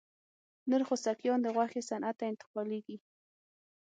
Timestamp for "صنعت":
1.89-2.15